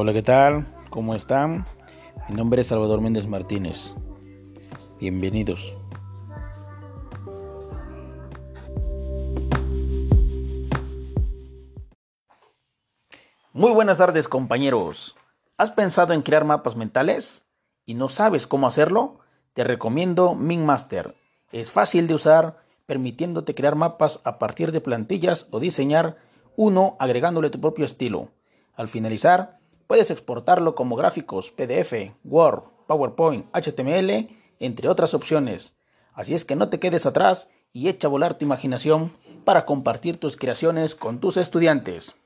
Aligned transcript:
Hola, 0.00 0.12
¿qué 0.12 0.22
tal? 0.22 0.64
¿Cómo 0.90 1.12
están? 1.16 1.66
Mi 2.28 2.36
nombre 2.36 2.62
es 2.62 2.68
Salvador 2.68 3.00
Méndez 3.00 3.26
Martínez. 3.26 3.94
Bienvenidos. 5.00 5.74
Muy 13.52 13.72
buenas 13.72 13.98
tardes 13.98 14.28
compañeros. 14.28 15.16
¿Has 15.56 15.72
pensado 15.72 16.12
en 16.12 16.22
crear 16.22 16.44
mapas 16.44 16.76
mentales 16.76 17.44
y 17.84 17.94
no 17.94 18.06
sabes 18.06 18.46
cómo 18.46 18.68
hacerlo? 18.68 19.18
Te 19.52 19.64
recomiendo 19.64 20.36
MinMaster. 20.36 21.16
Es 21.50 21.72
fácil 21.72 22.06
de 22.06 22.14
usar, 22.14 22.58
permitiéndote 22.86 23.56
crear 23.56 23.74
mapas 23.74 24.20
a 24.22 24.38
partir 24.38 24.70
de 24.70 24.80
plantillas 24.80 25.48
o 25.50 25.58
diseñar 25.58 26.14
uno 26.54 26.96
agregándole 27.00 27.50
tu 27.50 27.60
propio 27.60 27.84
estilo. 27.84 28.28
Al 28.76 28.86
finalizar, 28.86 29.58
puedes 29.88 30.12
exportarlo 30.12 30.76
como 30.76 30.94
gráficos, 30.94 31.50
PDF, 31.50 32.14
Word, 32.22 32.62
PowerPoint, 32.86 33.46
HTML, 33.52 34.28
entre 34.60 34.88
otras 34.88 35.14
opciones. 35.14 35.74
Así 36.12 36.34
es 36.34 36.44
que 36.44 36.54
no 36.54 36.68
te 36.68 36.78
quedes 36.78 37.06
atrás 37.06 37.48
y 37.72 37.88
echa 37.88 38.06
a 38.06 38.10
volar 38.10 38.34
tu 38.34 38.44
imaginación 38.44 39.12
para 39.44 39.64
compartir 39.64 40.20
tus 40.20 40.36
creaciones 40.36 40.94
con 40.94 41.20
tus 41.20 41.38
estudiantes. 41.38 42.16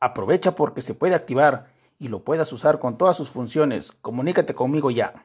Aprovecha 0.00 0.54
porque 0.54 0.82
se 0.82 0.94
puede 0.94 1.14
activar 1.14 1.72
y 1.98 2.08
lo 2.08 2.20
puedas 2.20 2.52
usar 2.52 2.78
con 2.78 2.98
todas 2.98 3.16
sus 3.16 3.30
funciones. 3.30 3.92
Comunícate 4.02 4.54
conmigo 4.54 4.90
ya. 4.90 5.24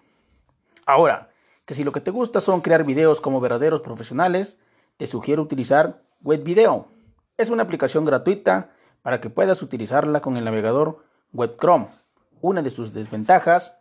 Ahora, 0.86 1.32
que 1.66 1.74
si 1.74 1.84
lo 1.84 1.92
que 1.92 2.02
te 2.02 2.12
gusta 2.12 2.40
son 2.40 2.62
crear 2.62 2.86
videos 2.86 3.20
como 3.20 3.42
verdaderos 3.42 3.82
profesionales, 3.82 4.58
te 4.96 5.06
sugiero 5.06 5.42
utilizar 5.42 6.02
Web 6.22 6.44
Video. 6.44 6.88
Es 7.38 7.50
una 7.50 7.64
aplicación 7.64 8.06
gratuita 8.06 8.72
para 9.02 9.20
que 9.20 9.30
puedas 9.30 9.62
utilizarla 9.62 10.22
con 10.22 10.38
el 10.38 10.46
navegador 10.46 11.04
Web 11.34 11.58
Chrome. 11.58 11.88
Una 12.42 12.62
de 12.62 12.70
sus 12.70 12.94
desventajas 12.94 13.76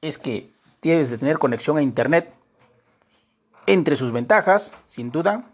es 0.00 0.18
que 0.18 0.52
tienes 0.80 1.10
de 1.10 1.18
tener 1.18 1.38
conexión 1.38 1.78
a 1.78 1.82
Internet. 1.82 2.32
Entre 3.66 3.96
sus 3.96 4.12
ventajas, 4.12 4.72
sin 4.86 5.10
duda, 5.10 5.50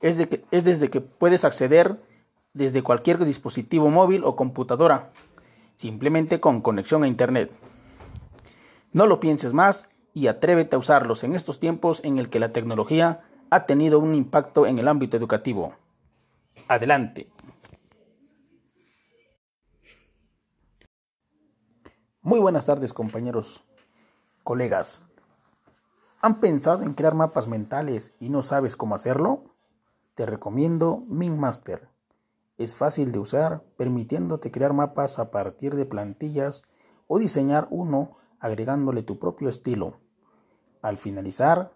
es, 0.00 0.16
de 0.16 0.28
que, 0.28 0.44
es 0.50 0.64
desde 0.64 0.88
que 0.88 1.00
puedes 1.00 1.44
acceder 1.44 2.00
desde 2.54 2.82
cualquier 2.82 3.24
dispositivo 3.24 3.90
móvil 3.90 4.24
o 4.24 4.36
computadora, 4.36 5.10
simplemente 5.74 6.40
con 6.40 6.60
conexión 6.60 7.02
a 7.02 7.08
Internet. 7.08 7.50
No 8.92 9.06
lo 9.06 9.20
pienses 9.20 9.52
más 9.52 9.88
y 10.14 10.26
atrévete 10.26 10.76
a 10.76 10.78
usarlos 10.78 11.24
en 11.24 11.34
estos 11.34 11.60
tiempos 11.60 12.00
en 12.04 12.18
el 12.18 12.28
que 12.28 12.40
la 12.40 12.52
tecnología 12.52 13.20
ha 13.50 13.66
tenido 13.66 13.98
un 13.98 14.14
impacto 14.14 14.66
en 14.66 14.78
el 14.78 14.88
ámbito 14.88 15.16
educativo. 15.16 15.74
Adelante. 16.68 17.28
Muy 22.22 22.40
buenas 22.40 22.66
tardes 22.66 22.92
compañeros, 22.92 23.64
colegas. 24.44 25.04
¿Han 26.20 26.40
pensado 26.40 26.82
en 26.82 26.94
crear 26.94 27.14
mapas 27.14 27.48
mentales 27.48 28.14
y 28.20 28.28
no 28.28 28.42
sabes 28.42 28.76
cómo 28.76 28.94
hacerlo? 28.94 29.44
Te 30.14 30.26
recomiendo 30.26 31.04
MinMaster 31.08 31.88
es 32.60 32.76
fácil 32.76 33.10
de 33.10 33.18
usar, 33.18 33.62
permitiéndote 33.78 34.50
crear 34.50 34.74
mapas 34.74 35.18
a 35.18 35.30
partir 35.30 35.76
de 35.76 35.86
plantillas 35.86 36.62
o 37.08 37.18
diseñar 37.18 37.66
uno 37.70 38.18
agregándole 38.38 39.02
tu 39.02 39.18
propio 39.18 39.48
estilo. 39.48 39.94
Al 40.82 40.98
finalizar, 40.98 41.72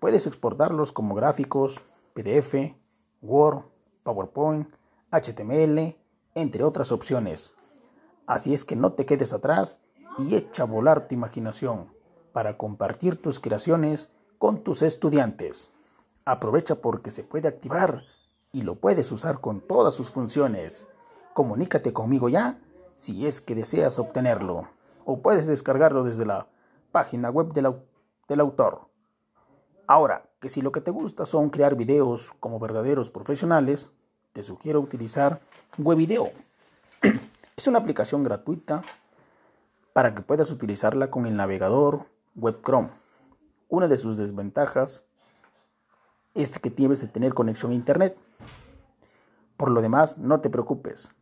puedes 0.00 0.26
exportarlos 0.26 0.92
como 0.92 1.14
gráficos, 1.14 1.86
PDF, 2.12 2.76
Word, 3.22 3.62
PowerPoint, 4.02 4.68
HTML, 5.10 5.96
entre 6.34 6.64
otras 6.64 6.92
opciones. 6.92 7.56
Así 8.26 8.54
es 8.54 8.64
que 8.64 8.76
no 8.76 8.92
te 8.92 9.04
quedes 9.04 9.32
atrás 9.32 9.80
y 10.18 10.34
echa 10.34 10.62
a 10.62 10.66
volar 10.66 11.08
tu 11.08 11.14
imaginación 11.14 11.92
para 12.32 12.56
compartir 12.56 13.20
tus 13.20 13.38
creaciones 13.38 14.08
con 14.38 14.62
tus 14.64 14.82
estudiantes. 14.82 15.72
Aprovecha 16.24 16.76
porque 16.76 17.10
se 17.10 17.22
puede 17.22 17.48
activar 17.48 18.02
y 18.52 18.62
lo 18.62 18.76
puedes 18.76 19.10
usar 19.12 19.40
con 19.40 19.60
todas 19.60 19.94
sus 19.94 20.10
funciones. 20.10 20.86
Comunícate 21.34 21.92
conmigo 21.92 22.28
ya 22.28 22.58
si 22.94 23.26
es 23.26 23.40
que 23.40 23.54
deseas 23.54 23.98
obtenerlo 23.98 24.68
o 25.04 25.20
puedes 25.20 25.46
descargarlo 25.46 26.04
desde 26.04 26.24
la 26.24 26.46
página 26.92 27.28
web 27.28 27.52
del, 27.52 28.40
autor. 28.40 28.88
Ahora, 29.86 30.30
que 30.40 30.48
si 30.48 30.62
lo 30.62 30.72
que 30.72 30.80
te 30.80 30.90
gusta 30.90 31.26
son 31.26 31.50
crear 31.50 31.74
videos 31.74 32.32
como 32.40 32.58
verdaderos 32.58 33.10
profesionales, 33.10 33.90
te 34.32 34.42
sugiero 34.42 34.80
utilizar 34.80 35.40
WebVideo. 35.76 36.30
es 37.56 37.66
una 37.68 37.78
aplicación 37.78 38.22
gratuita 38.22 38.82
para 39.92 40.14
que 40.14 40.22
puedas 40.22 40.50
utilizarla 40.50 41.10
con 41.10 41.26
el 41.26 41.36
navegador 41.36 42.06
Web 42.34 42.60
Chrome. 42.62 42.90
Una 43.68 43.86
de 43.86 43.96
sus 43.96 44.16
desventajas 44.16 45.04
es 46.34 46.50
que 46.58 46.70
tienes 46.70 47.00
de 47.00 47.06
tener 47.06 47.32
conexión 47.32 47.70
a 47.70 47.74
Internet. 47.74 48.16
Por 49.56 49.70
lo 49.70 49.82
demás, 49.82 50.18
no 50.18 50.40
te 50.40 50.50
preocupes. 50.50 51.14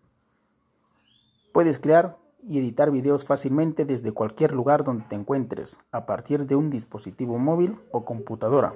Puedes 1.53 1.79
crear 1.79 2.17
y 2.49 2.59
editar 2.59 2.91
videos 2.91 3.27
fácilmente 3.27 3.85
desde 3.85 4.13
cualquier 4.13 4.55
lugar 4.55 4.85
donde 4.85 5.05
te 5.05 5.15
encuentres, 5.15 5.79
a 5.93 6.07
partir 6.07 6.47
de 6.47 6.57
un 6.57 6.71
dispositivo 6.71 7.39
móvil 7.39 7.79
o 7.93 8.07
computadora. 8.07 8.75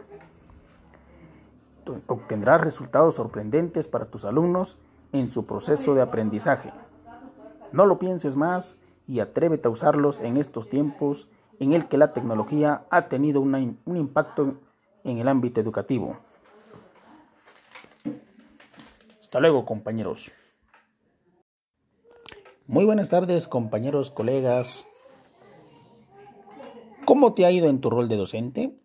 Obtendrás 2.06 2.61
resultados 2.61 3.15
sorprendentes 3.15 3.88
para 3.88 4.11
tus 4.11 4.27
alumnos 4.27 4.78
en 5.12 5.28
su 5.28 5.47
proceso 5.47 5.94
de 5.94 6.03
aprendizaje. 6.03 6.73
No 7.72 7.87
lo 7.87 7.99
pienses 7.99 8.37
más 8.37 8.78
y 9.06 9.21
atrévete 9.21 9.69
a 9.69 9.71
usarlos 9.71 10.21
en 10.21 10.37
estos 10.37 10.69
tiempos 10.69 11.28
en 11.59 11.72
el 11.72 11.88
que 11.88 11.99
la 11.99 12.12
tecnología 12.12 12.84
ha 12.91 13.09
tenido 13.09 13.41
un 13.41 13.78
impacto 13.87 14.54
en 15.04 15.19
el 15.19 15.28
ámbito 15.28 15.60
educativo. 15.60 16.19
Hasta 19.21 19.41
luego, 19.41 19.65
compañeros. 19.65 20.32
Muy 22.66 22.84
buenas 22.84 23.09
tardes, 23.09 23.47
compañeros, 23.47 24.10
colegas. 24.10 24.87
¿Cómo 27.05 27.34
te 27.34 27.47
ha 27.47 27.50
ido 27.50 27.69
en 27.69 27.81
tu 27.81 27.91
rol 27.91 28.09
de 28.09 28.16
docente? 28.16 28.76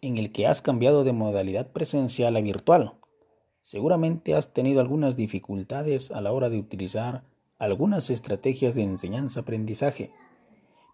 En 0.00 0.18
el 0.18 0.32
que 0.32 0.46
has 0.46 0.60
cambiado 0.60 1.04
de 1.04 1.12
modalidad 1.12 1.70
presencial 1.72 2.36
a 2.36 2.40
virtual. 2.40 2.94
Seguramente 3.62 4.34
has 4.34 4.52
tenido 4.52 4.80
algunas 4.80 5.16
dificultades 5.16 6.10
a 6.10 6.20
la 6.20 6.32
hora 6.32 6.50
de 6.50 6.58
utilizar 6.58 7.22
algunas 7.58 8.10
estrategias 8.10 8.74
de 8.74 8.82
enseñanza-aprendizaje. 8.82 10.10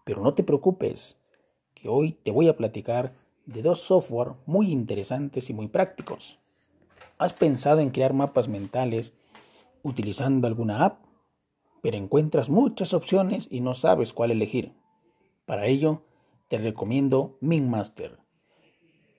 Pero 0.03 0.21
no 0.21 0.33
te 0.33 0.43
preocupes, 0.43 1.17
que 1.73 1.89
hoy 1.89 2.13
te 2.23 2.31
voy 2.31 2.47
a 2.47 2.57
platicar 2.57 3.13
de 3.45 3.61
dos 3.61 3.79
software 3.81 4.33
muy 4.45 4.71
interesantes 4.71 5.49
y 5.49 5.53
muy 5.53 5.67
prácticos. 5.67 6.39
¿Has 7.17 7.33
pensado 7.33 7.79
en 7.79 7.89
crear 7.89 8.13
mapas 8.13 8.47
mentales 8.47 9.13
utilizando 9.83 10.47
alguna 10.47 10.85
app? 10.85 11.03
Pero 11.81 11.97
encuentras 11.97 12.49
muchas 12.49 12.93
opciones 12.93 13.47
y 13.49 13.61
no 13.61 13.73
sabes 13.73 14.13
cuál 14.13 14.31
elegir. 14.31 14.73
Para 15.45 15.65
ello, 15.65 16.03
te 16.47 16.57
recomiendo 16.57 17.37
MinMaster. 17.41 18.19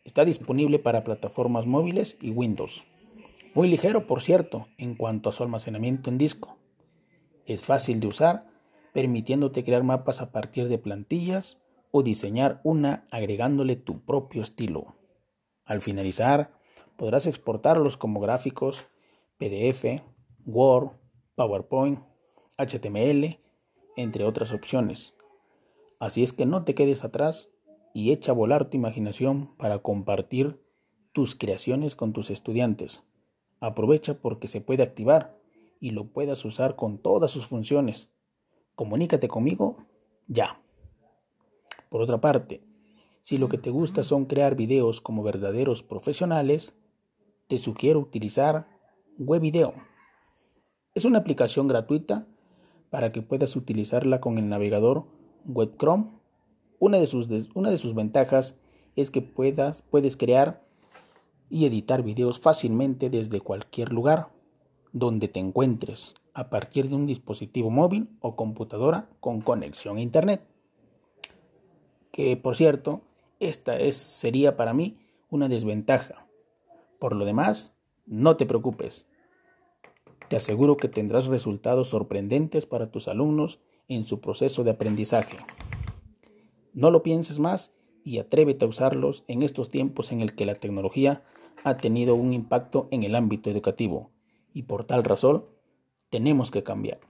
Está 0.04 0.24
disponible 0.24 0.78
para 0.78 1.04
plataformas 1.04 1.66
móviles 1.66 2.16
y 2.20 2.30
Windows. 2.30 2.86
Muy 3.54 3.68
ligero, 3.68 4.06
por 4.06 4.22
cierto, 4.22 4.68
en 4.78 4.94
cuanto 4.94 5.28
a 5.28 5.32
su 5.32 5.42
almacenamiento 5.42 6.10
en 6.10 6.18
disco. 6.18 6.56
Es 7.52 7.64
fácil 7.64 8.00
de 8.00 8.06
usar, 8.06 8.46
permitiéndote 8.92 9.64
crear 9.64 9.82
mapas 9.82 10.20
a 10.20 10.32
partir 10.32 10.68
de 10.68 10.78
plantillas 10.78 11.58
o 11.90 12.02
diseñar 12.02 12.60
una 12.64 13.06
agregándole 13.10 13.76
tu 13.76 14.04
propio 14.04 14.42
estilo. 14.42 14.96
Al 15.64 15.80
finalizar, 15.80 16.50
Podrás 17.02 17.26
exportarlos 17.26 17.96
como 17.96 18.20
gráficos, 18.20 18.84
PDF, 19.38 20.02
Word, 20.46 20.90
PowerPoint, 21.34 21.98
HTML, 22.58 23.40
entre 23.96 24.24
otras 24.24 24.52
opciones. 24.52 25.14
Así 25.98 26.22
es 26.22 26.32
que 26.32 26.46
no 26.46 26.64
te 26.64 26.76
quedes 26.76 27.02
atrás 27.02 27.48
y 27.94 28.12
echa 28.12 28.32
a 28.32 28.34
volar 28.34 28.70
tu 28.70 28.76
imaginación 28.76 29.56
para 29.56 29.80
compartir 29.80 30.60
tus 31.12 31.34
creaciones 31.34 31.96
con 31.96 32.12
tus 32.12 32.30
estudiantes. 32.30 33.04
Aprovecha 33.58 34.14
porque 34.14 34.46
se 34.46 34.60
puede 34.60 34.82
activar 34.82 35.36
y 35.82 35.90
lo 35.90 36.06
puedas 36.06 36.44
usar 36.44 36.76
con 36.76 36.96
todas 36.98 37.32
sus 37.32 37.48
funciones. 37.48 38.08
Comunícate 38.76 39.26
conmigo 39.26 39.76
ya. 40.28 40.62
Por 41.90 42.00
otra 42.00 42.20
parte, 42.20 42.62
si 43.20 43.36
lo 43.36 43.48
que 43.48 43.58
te 43.58 43.70
gusta 43.70 44.04
son 44.04 44.26
crear 44.26 44.54
videos 44.54 45.00
como 45.00 45.24
verdaderos 45.24 45.82
profesionales, 45.82 46.76
te 47.48 47.58
sugiero 47.58 47.98
utilizar 47.98 48.68
WebVideo. 49.18 49.74
Es 50.94 51.04
una 51.04 51.18
aplicación 51.18 51.66
gratuita 51.66 52.28
para 52.88 53.10
que 53.10 53.20
puedas 53.20 53.56
utilizarla 53.56 54.20
con 54.20 54.38
el 54.38 54.48
navegador 54.48 55.06
Web 55.46 55.76
Chrome. 55.78 56.12
Una 56.78 56.98
de 56.98 57.08
sus, 57.08 57.28
una 57.54 57.70
de 57.72 57.78
sus 57.78 57.96
ventajas 57.96 58.56
es 58.94 59.10
que 59.10 59.20
puedas, 59.20 59.82
puedes 59.82 60.16
crear 60.16 60.64
y 61.50 61.66
editar 61.66 62.04
videos 62.04 62.38
fácilmente 62.38 63.10
desde 63.10 63.40
cualquier 63.40 63.92
lugar. 63.92 64.31
Donde 64.92 65.28
te 65.28 65.40
encuentres 65.40 66.14
a 66.34 66.50
partir 66.50 66.88
de 66.88 66.94
un 66.94 67.06
dispositivo 67.06 67.70
móvil 67.70 68.08
o 68.20 68.36
computadora 68.36 69.08
con 69.20 69.40
conexión 69.40 69.96
a 69.96 70.02
Internet. 70.02 70.42
Que 72.10 72.36
por 72.36 72.56
cierto, 72.56 73.02
esta 73.40 73.78
es, 73.78 73.96
sería 73.96 74.56
para 74.56 74.74
mí 74.74 74.98
una 75.30 75.48
desventaja. 75.48 76.26
Por 76.98 77.16
lo 77.16 77.24
demás, 77.24 77.74
no 78.06 78.36
te 78.36 78.46
preocupes. 78.46 79.06
Te 80.28 80.36
aseguro 80.36 80.76
que 80.76 80.88
tendrás 80.88 81.26
resultados 81.26 81.88
sorprendentes 81.88 82.66
para 82.66 82.90
tus 82.90 83.08
alumnos 83.08 83.60
en 83.88 84.06
su 84.06 84.20
proceso 84.20 84.64
de 84.64 84.70
aprendizaje. 84.70 85.38
No 86.72 86.90
lo 86.90 87.02
pienses 87.02 87.38
más 87.38 87.72
y 88.04 88.18
atrévete 88.18 88.64
a 88.64 88.68
usarlos 88.68 89.24
en 89.28 89.42
estos 89.42 89.68
tiempos 89.68 90.12
en 90.12 90.20
el 90.20 90.34
que 90.34 90.46
la 90.46 90.54
tecnología 90.54 91.22
ha 91.64 91.76
tenido 91.76 92.14
un 92.14 92.32
impacto 92.32 92.88
en 92.90 93.02
el 93.02 93.14
ámbito 93.14 93.50
educativo 93.50 94.11
y 94.52 94.62
por 94.64 94.84
tal 94.84 95.04
razón 95.04 95.44
tenemos 96.10 96.50
que 96.50 96.62
cambiar. 96.62 97.00